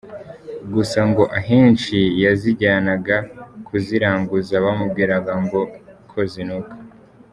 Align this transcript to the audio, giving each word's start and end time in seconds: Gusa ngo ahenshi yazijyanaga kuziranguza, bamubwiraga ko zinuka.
Gusa 0.73 0.99
ngo 1.09 1.23
ahenshi 1.39 1.97
yazijyanaga 2.23 3.17
kuziranguza, 3.67 4.53
bamubwiraga 4.65 5.33
ko 6.11 6.19
zinuka. 6.31 6.73